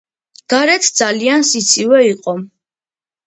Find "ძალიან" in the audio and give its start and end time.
1.01-1.45